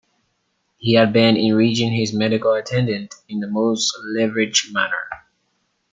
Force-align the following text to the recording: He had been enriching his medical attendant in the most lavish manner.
He 0.77 0.93
had 0.95 1.13
been 1.13 1.37
enriching 1.37 1.91
his 1.91 2.11
medical 2.11 2.53
attendant 2.53 3.13
in 3.29 3.39
the 3.39 3.45
most 3.45 3.95
lavish 4.15 4.71
manner. 4.73 5.05